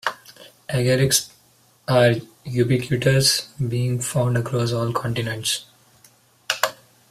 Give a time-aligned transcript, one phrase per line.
[0.67, 1.29] Agarics
[1.87, 5.65] are ubiquitous, being found across all continents.